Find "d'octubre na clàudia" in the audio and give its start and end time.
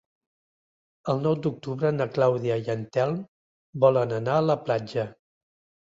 1.43-2.59